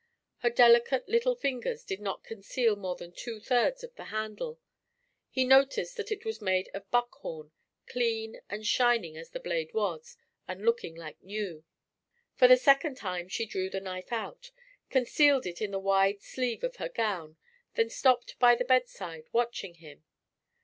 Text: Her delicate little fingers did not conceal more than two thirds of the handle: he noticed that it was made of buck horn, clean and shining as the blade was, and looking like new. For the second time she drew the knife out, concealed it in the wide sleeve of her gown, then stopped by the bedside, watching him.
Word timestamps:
Her 0.39 0.49
delicate 0.49 1.07
little 1.07 1.35
fingers 1.35 1.83
did 1.83 2.01
not 2.01 2.23
conceal 2.23 2.75
more 2.75 2.95
than 2.95 3.11
two 3.11 3.39
thirds 3.39 3.83
of 3.83 3.93
the 3.93 4.05
handle: 4.05 4.59
he 5.29 5.43
noticed 5.45 5.95
that 5.97 6.11
it 6.11 6.25
was 6.25 6.41
made 6.41 6.71
of 6.73 6.89
buck 6.89 7.13
horn, 7.17 7.51
clean 7.85 8.41
and 8.49 8.65
shining 8.65 9.15
as 9.15 9.29
the 9.29 9.39
blade 9.39 9.75
was, 9.75 10.17
and 10.47 10.65
looking 10.65 10.95
like 10.95 11.21
new. 11.21 11.65
For 12.33 12.47
the 12.47 12.57
second 12.57 12.97
time 12.97 13.27
she 13.27 13.45
drew 13.45 13.69
the 13.69 13.79
knife 13.79 14.11
out, 14.11 14.49
concealed 14.89 15.45
it 15.45 15.61
in 15.61 15.69
the 15.69 15.77
wide 15.77 16.23
sleeve 16.23 16.63
of 16.63 16.77
her 16.77 16.89
gown, 16.89 17.37
then 17.75 17.91
stopped 17.91 18.39
by 18.39 18.55
the 18.55 18.65
bedside, 18.65 19.27
watching 19.31 19.75
him. 19.75 20.03